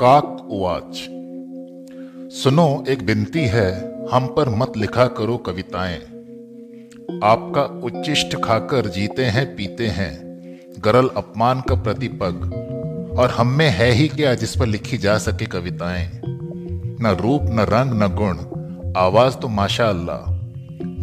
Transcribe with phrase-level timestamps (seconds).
[0.00, 1.06] काक उवाच
[2.32, 5.96] सुनो, एक बिनती है, हम पर मत लिखा करो कविताएँ।
[7.24, 10.20] आपका उच्चिष्ट खाकर जीते हैं, पीते हैं।
[10.84, 12.52] गरल अपमान का प्रतिपग।
[13.18, 16.20] और हम में है ही क्या जिस पर लिखी जा सके कविताएँ?
[17.00, 18.38] न रूप, न रंग, न गुण।
[18.96, 20.34] आवाज़ तो माशा अल्लाह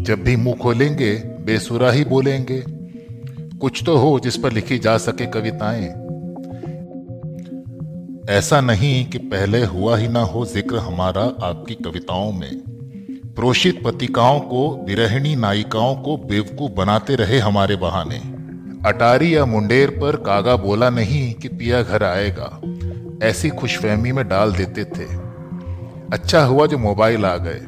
[0.03, 2.63] जब भी मुँह खोलेंगे, बेसुरा ही बोलेंगे।
[3.57, 6.04] कुछ तो हो जिस पर लिखी जा सके कविताएँ।
[8.29, 12.59] ऐसा नहीं कि पहले हुआ ही ना हो ज़िक्र हमारा आपकी कविताओं में।
[13.35, 18.17] प्रोषित पतिकाओं को, विरहिणी नायिकाओं को बेवकूफ़ बनाते रहे हमारे बहाने।
[18.89, 22.61] अटारी या मुंडेर पर कागा बोला नहीं कि पिया घर आएगा।
[23.23, 25.05] ऐसी खुशफहमी में डाल देते थे।
[26.13, 27.61] अच्छा हुआ जो मोबाइल आ गए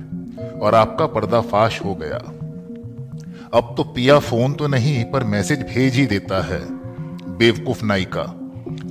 [0.60, 2.18] और आपका पर्दाफाश हो गया।
[3.54, 6.62] अब तो पिया फ़ोन तो नहीं, पर मैसेज भेज ही देता है।
[7.38, 8.24] बेवकूफ़ नायिका,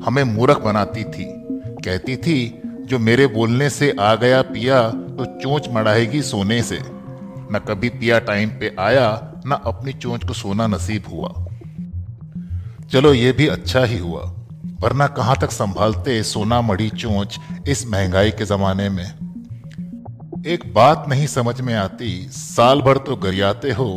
[0.05, 1.43] हमें मूर्ख बनाती थी।
[1.89, 2.39] कहती थी,
[2.87, 8.19] जो मेरे बोलने से आ गया पिया तो चोंच मढ़ाएगी सोने से। न कभी पिया
[8.21, 11.47] टाइम पे आया, न अपनी चोंच को सोना नसीब हुआ।
[12.91, 14.23] चलो ये भी अच्छा ही हुआ,
[14.81, 19.07] वरना कहाँ तक संभालते सोना मढ़ी चोंच इस महँगाई के जमाने में?
[20.47, 23.89] एक बात नहीं समझ में आती, साल भर तो गरियाते हो,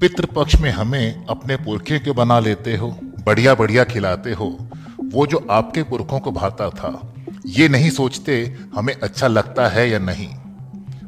[0.00, 4.56] पितृपक्ष में हमें अपने पुरखे क्यों बना लेते हो बढ़िया बढ़िया खिलाते हो?
[5.04, 6.90] वो जो आपके पुरखों को भाता था।
[7.48, 10.28] ये नहीं सोचते हमें अच्छा लगता है या नहीं।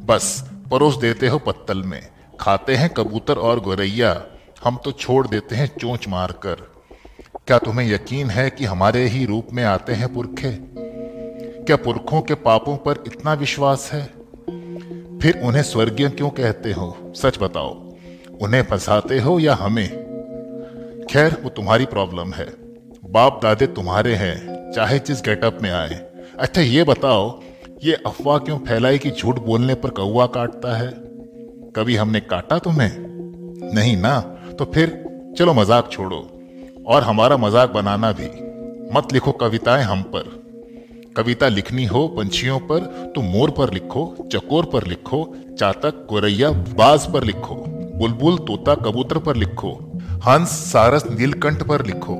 [0.06, 2.08] बस, परोस देते हो पत्तल में।
[2.40, 4.26] खाते हैं कबूतर और गोरैया।
[4.64, 6.70] हम तो छोड़ देते हैं चोंच मार कर
[7.46, 10.58] क्या तुम्हें यकीन है कि हमारे ही रूप में आते हैं पुरखे?
[11.64, 14.06] क्या पुरखों के पापों पर इतना विश्वास है?
[15.18, 17.12] फिर उन्हें स्वर्गीय क्यों कहते हो?
[17.16, 17.74] सच बताओ।
[18.42, 19.88] उन्हें फंसाते हो या हमें?
[21.10, 22.48] खैर, वो तुम्हारी प्रॉब्लम है।
[23.10, 26.09] बाप दादे तुम्हारे हैं, चाहे जिस गेटअप में आए।
[26.40, 27.40] अच्छा ये बताओ,
[27.84, 30.90] ये अफवाह क्यों फैलाई कि झूठ बोलने पर कौआ काटता है?
[31.76, 32.92] कभी हमने काटा तुम्हें?
[33.74, 34.20] नहीं ना?
[34.58, 35.04] तो फिर,
[35.38, 36.30] चलो मज़ाक छोड़ो,
[36.86, 38.26] और हमारा मज़ाक बनाना भी।
[38.96, 40.42] मत लिखो कविताएँ हम पर।
[41.16, 47.12] कविता लिखनी हो पंछियों पर तो मोर पर लिखो, चकोर पर लिखो, चातक गोरैया बाज
[47.12, 47.54] पर लिखो,
[47.98, 52.18] बुलबुल, तोता, कबूतर पर लिखो, हंस, सारस, नीलकंठ पर लिखो।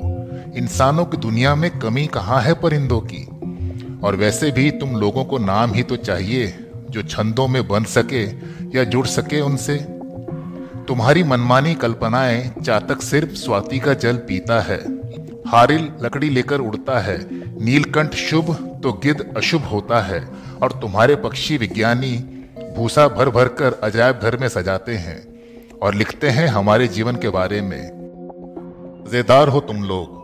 [0.57, 3.29] इंसानों की दुनिया में कमी कहाँ है परिंदों की?
[4.05, 8.25] और वैसे भी तुम लोगों को नाम ही तो चाहिए, जो छंदों में बन सके
[8.79, 9.77] या जुड़ सके उनसे।
[10.89, 14.79] तुम्हारी मनमानी कल्पनाएँ चातक सिर्फ़ स्वाति का जल पीता है।
[15.49, 17.29] हारिल लकड़ी लेकर उड़ता है।
[17.65, 20.29] नीलकंठ शुभ तो गिद्ध अशुभ होता है।
[20.63, 22.17] और तुम्हारे पक्षी विज्ञानी
[22.77, 25.41] भूसा भर भर कर अजायब घर में सजाते हैं
[25.83, 27.83] और लिखते हैं हमारे जीवन के बारे में।
[29.07, 30.21] मज़ेदार हो तुम लोग।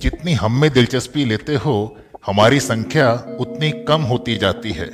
[0.00, 1.96] जितनी हम में दिलचस्पी लेते हो
[2.28, 4.86] हमारी संख्या उतनी कम होती जाती है।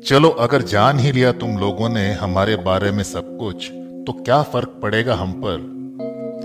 [0.00, 3.70] चलो, अगर जान ही लिया तुम लोगों ने हमारे बारे में सब कुछ
[4.06, 5.54] तो क्या फ़र्क पड़ेगा हम पर?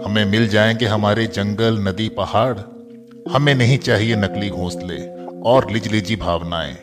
[0.05, 2.57] हमें मिल जाएँगे हमारे जंगल, नदी, पहाड़।
[3.31, 6.73] हमें नहीं चाहिए नकली घोंसले और लिजलिजी भावनाएँ।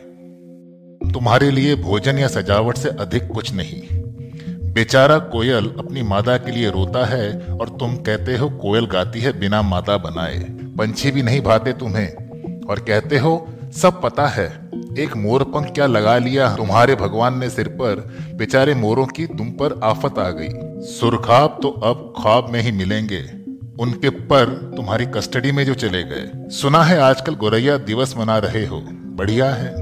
[1.13, 4.01] तुम्हारे लिए भोजन या सजावट से अधिक कुछ नहीं।
[4.73, 9.39] बेचारा कोयल अपनी मादा के लिए रोता है और तुम कहते हो कोयल गाती है
[9.39, 12.28] बिना मादा बनाए। पंछी भी नहीं भाते तुम्हें।
[12.69, 14.47] और कहते हो, सब पता है,
[14.99, 17.95] एक मोर पंख क्या लगा लिया तुम्हारे भगवान ने सिर पर,
[18.35, 20.49] बेचारे मोरों की तुम पर आफत आ गई।
[20.87, 23.21] सुरखाब तो अब ख्वाब में ही मिलेंगे,
[23.79, 28.65] उनके पर तुम्हारी कस्टडी में जो चले गए। सुना है आजकल गोरैया दिवस मना रहे
[28.65, 28.79] हो,
[29.15, 29.73] बढ़िया है।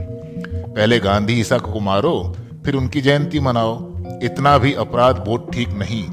[0.48, 3.78] पहले गांधी ईसा को मारो, फिर उनकी जयंती मनाओ,
[4.24, 6.04] इतना भी अपराध बोध ठीक नहीं।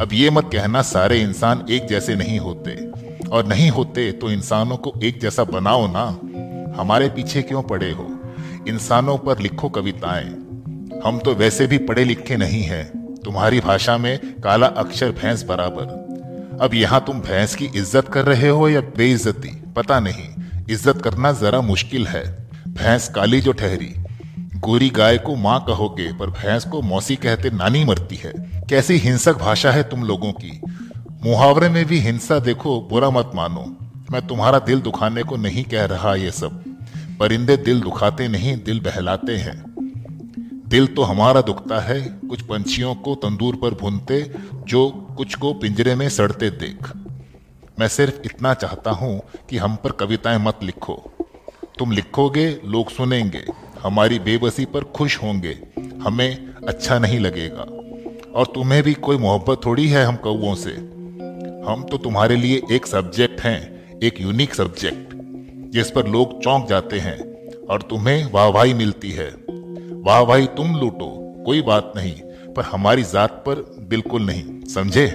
[0.00, 2.91] अब ये मत कहना सारे इंसान एक जैसे नहीं होते।
[3.32, 6.04] और नहीं होते तो इंसानों को एक जैसा बनाओ ना।
[6.80, 8.08] हमारे पीछे क्यों पड़े हो?
[8.68, 10.28] इंसानों पर लिखो कविताएँ।
[11.04, 12.84] हम तो वैसे भी पढ़े लिखे नहीं हैं।
[13.24, 18.48] तुम्हारी भाषा में काला अक्षर भैंस बराबर। अब यहाँ तुम भैंस की इज़्ज़त कर रहे
[18.48, 19.48] हो या बेइज्जती?
[19.76, 20.28] पता नहीं।
[20.70, 22.24] इज़्ज़त करना जरा मुश्किल है।
[22.68, 23.94] भैंस काली जो ठहरी।
[24.58, 28.32] गोरी गाय को माँ कहोगे, पर भैंस को मौसी कहते नानी मरती है।
[28.70, 30.60] कैसी हिंसक भाषा है तुम लोगों की।
[31.24, 33.76] मुहावरे में भी हिंसा देखो, बुरा मत मानो।
[34.12, 36.64] मैं तुम्हारा दिल दुखाने को नहीं कह रहा ये सब।
[37.20, 39.64] परिंदे दिल दुखाते नहीं, दिल बहलाते हैं।
[40.68, 45.94] दिल तो हमारा दुखता है, कुछ पंछियों को तंदूर पर भूनते, जो कुछ को पिंजरे
[45.94, 46.92] में सड़ते देख।
[47.80, 51.12] मैं सिर्फ़ इतना चाहता हूँ कि हम पर कविताएँ मत लिखो।
[51.78, 53.44] तुम लिखोगे, लोग सुनेंगे।
[53.82, 55.58] हमारी बेबसी पर खुश होंगे।
[56.02, 57.62] हमें अच्छा नहीं लगेगा।
[58.34, 61.01] और तुम्हें भी कोई मोहब्बत थोड़ी है हम कौओं से।
[61.66, 65.14] हम तो तुम्हारे लिए एक सब्जेक्ट हैं, एक यूनिक सब्जेक्ट
[65.72, 67.18] जिस पर लोग चौंक जाते हैं
[67.66, 69.28] और तुम्हें वाहवाही मिलती है।
[70.06, 71.10] वाहवाही तुम लूटो,
[71.46, 72.14] कोई बात नहीं,
[72.54, 75.06] पर हमारी जात पर बिल्कुल नहीं, समझे?